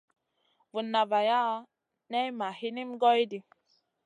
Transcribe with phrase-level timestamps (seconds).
[0.71, 1.41] Vunna vaya
[2.09, 3.37] nay ma hinim goy ɗi.